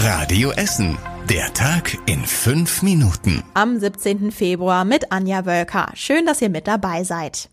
Radio 0.00 0.52
Essen. 0.52 0.96
Der 1.28 1.52
Tag 1.54 1.98
in 2.06 2.24
fünf 2.24 2.82
Minuten. 2.82 3.42
Am 3.54 3.80
17. 3.80 4.30
Februar 4.30 4.84
mit 4.84 5.10
Anja 5.10 5.44
Wölker. 5.44 5.90
Schön, 5.94 6.24
dass 6.24 6.40
ihr 6.40 6.50
mit 6.50 6.68
dabei 6.68 7.02
seid. 7.02 7.50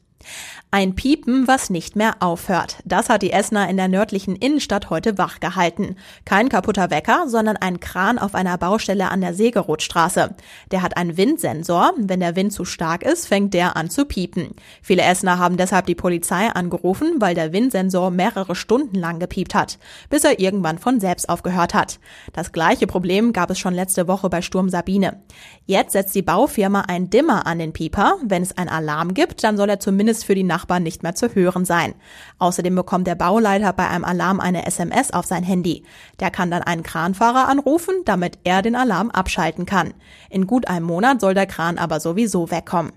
Ein 0.71 0.95
Piepen, 0.95 1.47
was 1.47 1.69
nicht 1.69 1.95
mehr 1.95 2.15
aufhört. 2.19 2.77
Das 2.83 3.07
hat 3.07 3.21
die 3.21 3.31
Essener 3.31 3.69
in 3.69 3.77
der 3.77 3.87
nördlichen 3.87 4.35
Innenstadt 4.35 4.89
heute 4.89 5.17
wachgehalten. 5.17 5.95
Kein 6.25 6.49
kaputter 6.49 6.89
Wecker, 6.89 7.29
sondern 7.29 7.55
ein 7.55 7.79
Kran 7.79 8.19
auf 8.19 8.35
einer 8.35 8.57
Baustelle 8.57 9.09
an 9.09 9.21
der 9.21 9.33
Segerothstraße. 9.33 10.35
Der 10.71 10.81
hat 10.81 10.97
einen 10.97 11.15
Windsensor. 11.15 11.93
Wenn 11.97 12.19
der 12.19 12.35
Wind 12.35 12.51
zu 12.51 12.65
stark 12.65 13.03
ist, 13.03 13.27
fängt 13.27 13.53
der 13.53 13.77
an 13.77 13.89
zu 13.89 14.05
piepen. 14.05 14.49
Viele 14.81 15.03
Essener 15.03 15.39
haben 15.39 15.55
deshalb 15.55 15.85
die 15.85 15.95
Polizei 15.95 16.49
angerufen, 16.49 17.15
weil 17.19 17.35
der 17.35 17.53
Windsensor 17.53 18.11
mehrere 18.11 18.55
Stunden 18.55 18.97
lang 18.97 19.19
gepiept 19.19 19.55
hat, 19.55 19.79
bis 20.09 20.23
er 20.23 20.39
irgendwann 20.39 20.77
von 20.77 20.99
selbst 20.99 21.29
aufgehört 21.29 21.73
hat. 21.73 21.99
Das 22.33 22.51
gleiche 22.51 22.87
Problem 22.87 23.31
gab 23.31 23.49
es 23.49 23.59
schon 23.59 23.73
letzte 23.73 24.07
Woche 24.07 24.29
bei 24.29 24.41
Sturm 24.41 24.69
Sabine. 24.69 25.21
Jetzt 25.65 25.93
setzt 25.93 26.15
die 26.15 26.21
Baufirma 26.21 26.81
ein 26.81 27.09
Dimmer 27.09 27.47
an 27.47 27.59
den 27.59 27.73
Pieper. 27.73 28.17
Wenn 28.23 28.43
es 28.43 28.57
einen 28.57 28.69
Alarm 28.69 29.13
gibt, 29.13 29.43
dann 29.43 29.57
soll 29.57 29.69
er 29.69 29.79
zumindest 29.79 30.14
für 30.23 30.35
die 30.35 30.43
Nachbarn 30.43 30.83
nicht 30.83 31.03
mehr 31.03 31.15
zu 31.15 31.33
hören 31.35 31.65
sein. 31.65 31.95
Außerdem 32.39 32.75
bekommt 32.75 33.07
der 33.07 33.15
Bauleiter 33.15 33.73
bei 33.73 33.87
einem 33.87 34.05
Alarm 34.05 34.39
eine 34.39 34.65
SMS 34.65 35.11
auf 35.11 35.25
sein 35.25 35.43
Handy. 35.43 35.83
Der 36.19 36.31
kann 36.31 36.51
dann 36.51 36.63
einen 36.63 36.83
Kranfahrer 36.83 37.47
anrufen, 37.47 37.95
damit 38.05 38.39
er 38.43 38.61
den 38.61 38.75
Alarm 38.75 39.11
abschalten 39.11 39.65
kann. 39.65 39.93
In 40.29 40.47
gut 40.47 40.67
einem 40.67 40.85
Monat 40.85 41.21
soll 41.21 41.33
der 41.33 41.47
Kran 41.47 41.77
aber 41.77 41.99
sowieso 41.99 42.51
wegkommen. 42.51 42.93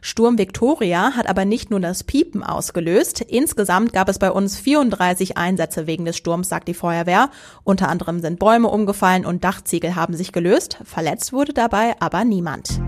Sturm 0.00 0.38
Victoria 0.38 1.12
hat 1.16 1.28
aber 1.28 1.44
nicht 1.44 1.70
nur 1.70 1.80
das 1.80 2.04
Piepen 2.04 2.42
ausgelöst. 2.42 3.20
Insgesamt 3.20 3.92
gab 3.92 4.08
es 4.08 4.18
bei 4.18 4.30
uns 4.30 4.58
34 4.58 5.36
Einsätze 5.36 5.86
wegen 5.86 6.04
des 6.04 6.16
Sturms, 6.16 6.48
sagt 6.48 6.68
die 6.68 6.74
Feuerwehr. 6.74 7.30
Unter 7.64 7.88
anderem 7.88 8.20
sind 8.20 8.38
Bäume 8.38 8.68
umgefallen 8.68 9.26
und 9.26 9.44
Dachziegel 9.44 9.96
haben 9.96 10.14
sich 10.14 10.32
gelöst. 10.32 10.78
Verletzt 10.84 11.32
wurde 11.32 11.52
dabei 11.52 11.94
aber 12.00 12.24
niemand. 12.24 12.80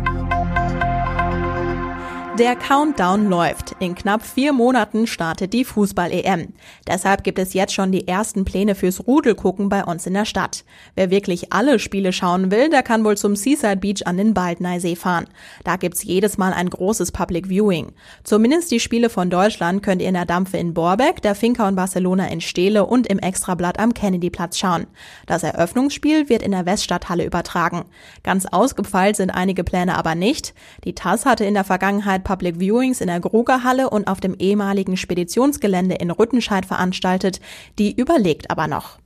Der 2.40 2.56
Countdown 2.56 3.28
läuft. 3.28 3.76
In 3.80 3.94
knapp 3.94 4.22
vier 4.22 4.54
Monaten 4.54 5.06
startet 5.06 5.52
die 5.52 5.62
Fußball-EM. 5.62 6.54
Deshalb 6.88 7.22
gibt 7.22 7.38
es 7.38 7.52
jetzt 7.52 7.74
schon 7.74 7.92
die 7.92 8.08
ersten 8.08 8.46
Pläne 8.46 8.74
fürs 8.74 9.06
Rudelgucken 9.06 9.68
bei 9.68 9.84
uns 9.84 10.06
in 10.06 10.14
der 10.14 10.24
Stadt. 10.24 10.64
Wer 10.94 11.10
wirklich 11.10 11.52
alle 11.52 11.78
Spiele 11.78 12.14
schauen 12.14 12.50
will, 12.50 12.70
der 12.70 12.82
kann 12.82 13.04
wohl 13.04 13.18
zum 13.18 13.36
Seaside 13.36 13.76
Beach 13.76 14.06
an 14.06 14.16
den 14.16 14.32
Baldneysee 14.32 14.96
fahren. 14.96 15.26
Da 15.64 15.76
gibt's 15.76 16.02
jedes 16.02 16.38
Mal 16.38 16.54
ein 16.54 16.70
großes 16.70 17.12
Public 17.12 17.48
Viewing. 17.48 17.92
Zumindest 18.24 18.70
die 18.70 18.80
Spiele 18.80 19.10
von 19.10 19.28
Deutschland 19.28 19.82
könnt 19.82 20.00
ihr 20.00 20.08
in 20.08 20.14
der 20.14 20.24
Dampfe 20.24 20.56
in 20.56 20.72
Borbeck, 20.72 21.20
der 21.20 21.34
Finca 21.34 21.68
und 21.68 21.76
Barcelona 21.76 22.28
in 22.28 22.40
Steele 22.40 22.86
und 22.86 23.06
im 23.06 23.18
Extrablatt 23.18 23.78
am 23.78 23.92
Kennedyplatz 23.92 24.56
schauen. 24.56 24.86
Das 25.26 25.42
Eröffnungsspiel 25.42 26.30
wird 26.30 26.42
in 26.42 26.52
der 26.52 26.64
Weststadthalle 26.64 27.26
übertragen. 27.26 27.84
Ganz 28.22 28.46
ausgefeilt 28.46 29.16
sind 29.16 29.28
einige 29.28 29.62
Pläne 29.62 29.98
aber 29.98 30.14
nicht. 30.14 30.54
Die 30.84 30.94
TAS 30.94 31.26
hatte 31.26 31.44
in 31.44 31.52
der 31.52 31.64
Vergangenheit 31.64 32.24
Public 32.30 32.60
Viewings 32.60 33.00
in 33.00 33.08
der 33.08 33.18
Grugerhalle 33.18 33.90
und 33.90 34.06
auf 34.06 34.20
dem 34.20 34.36
ehemaligen 34.38 34.96
Speditionsgelände 34.96 35.96
in 35.96 36.12
Rüttenscheid 36.12 36.64
veranstaltet. 36.64 37.40
Die 37.76 37.92
überlegt 37.92 38.52
aber 38.52 38.68
noch. 38.68 39.00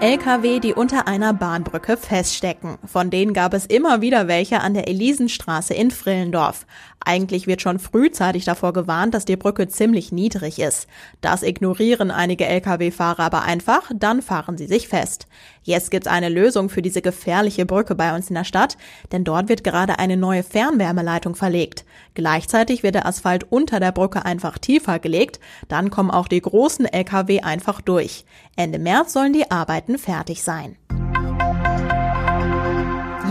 LKW, 0.00 0.58
die 0.58 0.74
unter 0.74 1.06
einer 1.06 1.32
Bahnbrücke 1.32 1.96
feststecken. 1.96 2.78
Von 2.84 3.08
denen 3.08 3.32
gab 3.34 3.54
es 3.54 3.66
immer 3.66 4.00
wieder 4.00 4.26
welche 4.26 4.60
an 4.60 4.74
der 4.74 4.88
Elisenstraße 4.88 5.72
in 5.74 5.92
Frillendorf. 5.92 6.66
Eigentlich 6.98 7.46
wird 7.46 7.62
schon 7.62 7.78
frühzeitig 7.78 8.44
davor 8.44 8.72
gewarnt, 8.72 9.14
dass 9.14 9.24
die 9.24 9.36
Brücke 9.36 9.68
ziemlich 9.68 10.10
niedrig 10.10 10.58
ist. 10.58 10.88
Das 11.20 11.44
ignorieren 11.44 12.10
einige 12.10 12.46
Lkw-Fahrer 12.46 13.20
aber 13.20 13.42
einfach, 13.42 13.90
dann 13.94 14.22
fahren 14.22 14.58
sie 14.58 14.66
sich 14.66 14.88
fest. 14.88 15.28
Jetzt 15.64 15.90
gibt's 15.90 16.06
eine 16.06 16.28
Lösung 16.28 16.68
für 16.68 16.82
diese 16.82 17.02
gefährliche 17.02 17.64
Brücke 17.66 17.94
bei 17.94 18.14
uns 18.14 18.28
in 18.28 18.34
der 18.34 18.44
Stadt, 18.44 18.76
denn 19.12 19.24
dort 19.24 19.48
wird 19.48 19.64
gerade 19.64 19.98
eine 19.98 20.16
neue 20.16 20.42
Fernwärmeleitung 20.42 21.34
verlegt. 21.34 21.84
Gleichzeitig 22.12 22.82
wird 22.82 22.94
der 22.94 23.06
Asphalt 23.06 23.50
unter 23.50 23.80
der 23.80 23.90
Brücke 23.90 24.24
einfach 24.24 24.58
tiefer 24.58 24.98
gelegt, 24.98 25.40
dann 25.68 25.90
kommen 25.90 26.10
auch 26.10 26.28
die 26.28 26.40
großen 26.40 26.84
Lkw 26.84 27.40
einfach 27.40 27.80
durch. 27.80 28.24
Ende 28.56 28.78
März 28.78 29.14
sollen 29.14 29.32
die 29.32 29.50
Arbeiten 29.50 29.98
fertig 29.98 30.42
sein. 30.42 30.76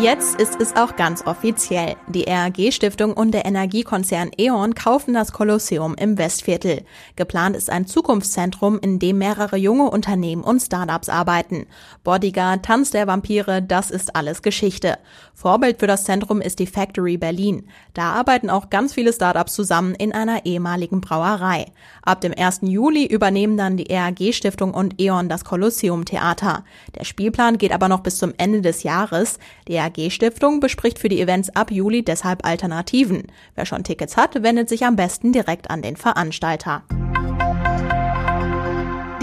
Jetzt 0.02 0.42
ist 0.42 0.60
es 0.60 0.76
auch 0.76 0.96
ganz 0.96 1.26
offiziell. 1.28 1.96
Die 2.08 2.24
RAG-Stiftung 2.24 3.14
und 3.14 3.32
der 3.32 3.46
Energiekonzern 3.46 4.32
E.ON 4.38 4.74
kaufen 4.74 5.14
das 5.14 5.32
Kolosseum 5.32 5.94
im 5.96 6.18
Westviertel. 6.18 6.84
Geplant 7.16 7.56
ist 7.56 7.70
ein 7.70 7.86
Zukunftszentrum, 7.86 8.80
in 8.80 8.98
dem 8.98 9.20
mehrere 9.20 9.56
junge 9.56 9.92
Unternehmen 9.92 10.44
und 10.44 10.62
Startups 10.62 11.10
arbeiten. 11.10 11.68
Bodyguard, 12.04 12.66
Tanz 12.66 12.90
der 12.90 13.06
Vampire, 13.06 13.62
das 13.62 13.92
ist 13.92 14.16
alles 14.16 14.42
Geschichte. 14.42 14.98
Vorbild 15.36 15.80
für 15.80 15.88
das 15.88 16.06
Zentrum 16.06 16.42
ist 16.42 16.58
die 16.60 16.68
Factory 16.68 17.18
Berlin. 17.18 17.70
Da 17.94 18.14
arbeiten 18.14 18.50
auch 18.50 18.72
ganz 18.72 18.94
viele 18.94 19.14
Startups 19.14 19.54
zusammen 19.54 19.94
in 19.94 20.12
einer 20.12 20.46
ehemaligen 20.46 21.02
Brauerei. 21.02 21.68
Ab 22.02 22.20
dem 22.22 22.34
1. 22.36 22.62
Juli 22.64 23.06
übernehmen 23.06 23.58
dann 23.58 23.78
die 23.78 23.94
RAG-Stiftung 23.94 24.74
und 24.74 25.00
E.ON 25.00 25.30
das 25.30 25.46
Kolosseum 25.46 26.04
Theater. 26.04 26.66
Der 26.96 27.06
Spielplan 27.06 27.60
geht 27.60 27.72
aber 27.72 27.88
noch 27.88 28.02
bis 28.02 28.18
zum 28.18 28.34
Ende 28.38 28.62
des 28.62 28.84
Jahres. 28.84 29.38
Die 29.68 29.83
RAG-Stiftung 29.84 30.60
bespricht 30.60 31.00
für 31.00 31.10
die 31.10 31.20
Events 31.20 31.50
ab 31.56 31.72
Juli 31.72 32.04
deshalb 32.04 32.46
Alternativen. 32.46 33.24
Wer 33.56 33.66
schon 33.66 33.84
Tickets 33.84 34.18
hat, 34.18 34.42
wendet 34.42 34.70
sich 34.70 34.86
am 34.86 34.96
besten 34.96 35.34
direkt 35.34 35.70
an 35.70 35.82
den 35.82 35.98
Veranstalter. 35.98 36.84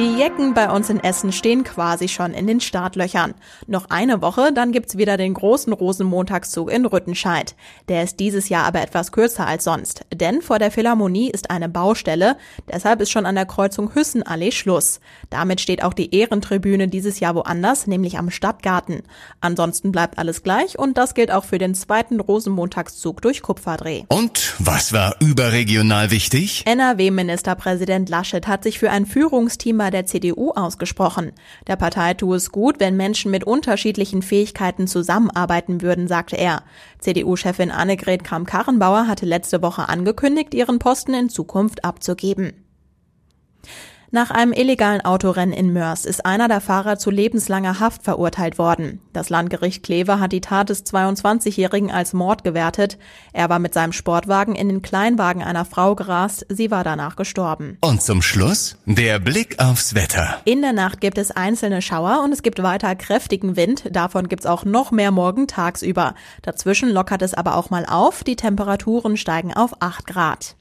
Die 0.01 0.17
Jecken 0.17 0.55
bei 0.55 0.71
uns 0.71 0.89
in 0.89 0.99
Essen 0.99 1.31
stehen 1.31 1.63
quasi 1.63 2.09
schon 2.09 2.33
in 2.33 2.47
den 2.47 2.63
Startlöchern. 2.63 3.35
Noch 3.67 3.91
eine 3.91 4.23
Woche, 4.23 4.51
dann 4.51 4.73
gibt's 4.73 4.97
wieder 4.97 5.19
den 5.19 5.35
großen 5.35 5.75
Rosenmontagszug 5.75 6.73
in 6.73 6.87
Rüttenscheid. 6.87 7.55
Der 7.91 8.03
ist 8.03 8.19
dieses 8.19 8.49
Jahr 8.49 8.65
aber 8.65 8.81
etwas 8.81 9.13
kürzer 9.13 9.47
als 9.47 9.65
sonst, 9.65 10.07
denn 10.15 10.41
vor 10.41 10.59
der 10.59 10.71
Philharmonie 10.71 11.31
ist 11.31 11.51
eine 11.51 11.69
Baustelle, 11.69 12.39
deshalb 12.67 13.03
ist 13.03 13.11
schon 13.11 13.27
an 13.27 13.35
der 13.35 13.45
Kreuzung 13.45 13.95
Hüssenallee 13.95 14.53
Schluss. 14.53 15.01
Damit 15.29 15.61
steht 15.61 15.85
auch 15.85 15.93
die 15.93 16.15
Ehrentribüne 16.15 16.89
dieses 16.89 17.21
Jahr 17.21 17.35
woanders, 17.35 17.87
nämlich 17.87 18.17
am 18.17 18.31
Stadtgarten. 18.31 19.03
Ansonsten 19.43 19.93
bleibt 19.93 20.19
alles 20.19 20.43
gleich 20.43 20.79
und 20.79 20.97
das 20.97 21.13
gilt 21.13 21.31
auch 21.31 21.45
für 21.45 21.59
den 21.59 21.75
zweiten 21.75 22.21
Rosenmontagszug 22.21 23.21
durch 23.21 23.43
Kupferdreh. 23.43 24.05
Und 24.09 24.55
was 24.61 24.95
war 24.95 25.17
überregional 25.21 26.11
wichtig? 26.11 26.65
NRW-Ministerpräsident 26.65 28.09
Laschet 28.09 28.49
hat 28.49 28.63
sich 28.63 28.79
für 28.79 28.91
ein 28.91 29.05
Führungsteam 29.05 29.77
bei 29.77 29.90
der 29.91 30.07
CDU 30.07 30.51
ausgesprochen. 30.51 31.33
Der 31.67 31.77
Partei 31.77 32.15
tue 32.15 32.37
es 32.37 32.53
gut, 32.53 32.81
wenn 32.81 32.97
Menschen 32.97 33.31
mit 33.31 33.45
unterschiedlichen 33.45 34.23
Fähigkeiten 34.23 34.87
zusammenarbeiten 34.87 35.83
würden, 35.83 36.09
sagte 36.09 36.37
er. 36.37 36.63
CDU-Chefin 36.99 37.71
Annegret 37.71 38.25
Kramp-Karrenbauer 38.25 39.07
hatte 39.07 39.27
letzte 39.27 39.63
Woche 39.63 39.89
angekündigt, 39.89 40.55
ihren 40.55 40.79
Posten 40.79 41.15
in 41.15 41.29
Zukunft 41.29 41.85
abzugeben. 41.85 42.53
Nach 44.13 44.33
einem 44.33 44.53
illegalen 44.53 45.03
Autorennen 45.03 45.55
in 45.55 45.73
Mörs 45.73 46.05
ist 46.05 46.27
einer 46.27 46.49
der 46.49 46.61
Fahrer 46.61 46.99
zu 46.99 47.11
lebenslanger 47.11 47.79
Haft 47.79 48.03
verurteilt 48.03 48.59
worden. 48.59 49.01
Das 49.13 49.31
Landgericht 49.31 49.85
Kleve 49.85 50.19
hat 50.19 50.33
die 50.33 50.41
Tat 50.41 50.69
des 50.69 50.85
22-Jährigen 50.85 51.93
als 51.93 52.13
Mord 52.13 52.43
gewertet. 52.43 52.99
Er 53.33 53.49
war 53.49 53.61
mit 53.61 53.73
seinem 53.73 53.93
Sportwagen 53.93 54.57
in 54.57 54.69
den 54.69 54.83
Kleinwagen 54.83 55.45
einer 55.45 55.65
Frau 55.65 55.95
gerast. 55.95 56.45
Sie 56.49 56.73
war 56.73 56.83
danach 56.83 57.15
gestorben. 57.15 57.79
Und 57.83 58.03
zum 58.03 58.21
Schluss 58.21 58.79
der 58.85 59.21
Blick 59.21 59.61
aufs 59.61 59.95
Wetter. 59.95 60.41
In 60.45 60.61
der 60.61 60.73
Nacht 60.73 61.01
gibt 61.01 61.17
es 61.17 61.31
einzelne 61.31 61.81
Schauer 61.81 62.23
und 62.25 62.33
es 62.33 62.43
gibt 62.43 62.61
weiter 62.65 62.97
kräftigen 62.97 63.55
Wind. 63.55 63.85
Davon 63.93 64.29
gibt's 64.29 64.47
auch 64.47 64.65
noch 64.65 64.91
mehr 64.91 65.13
morgen 65.13 65.47
tagsüber. 65.47 66.17
Dazwischen 66.43 66.91
lockert 66.91 67.23
es 67.23 67.35
aber 67.35 67.55
auch 67.55 67.71
mal 67.71 67.87
auf. 67.87 68.25
Die 68.25 68.35
Temperaturen 68.35 69.17
steigen 69.17 69.55
auf 69.55 69.75
8 69.79 70.09
Grad. 70.09 70.57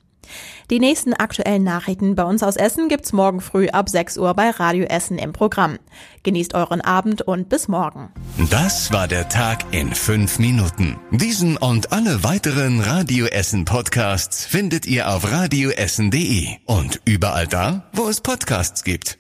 Die 0.70 0.80
nächsten 0.80 1.14
aktuellen 1.14 1.64
Nachrichten 1.64 2.16
bei 2.16 2.24
uns 2.24 2.44
aus 2.44 2.56
Essen 2.56 2.90
gibt's 2.90 3.14
morgen 3.14 3.42
früh 3.42 3.70
ab 3.70 3.90
6 3.90 4.18
Uhr 4.18 4.34
bei 4.34 4.50
Radio 4.50 4.86
Essen 4.86 5.18
im 5.18 5.34
Programm. 5.34 5.80
Genießt 6.24 6.54
euren 6.54 6.82
Abend 6.82 7.22
und 7.22 7.50
bis 7.50 7.68
morgen. 7.68 8.10
Das 8.50 8.92
war 8.92 9.08
der 9.08 9.30
Tag 9.30 9.66
in 9.72 9.94
fünf 9.94 10.40
Minuten. 10.40 11.00
Diesen 11.12 11.58
und 11.58 11.92
alle 11.92 12.24
weiteren 12.24 12.82
Radio 12.82 13.26
Essen 13.26 13.66
Podcasts 13.66 14.46
findet 14.46 14.86
ihr 14.86 15.10
auf 15.10 15.32
radioessen.de 15.32 16.48
und 16.66 17.02
überall 17.06 17.48
da, 17.48 17.90
wo 17.94 18.08
es 18.08 18.22
Podcasts 18.22 18.84
gibt. 18.84 19.18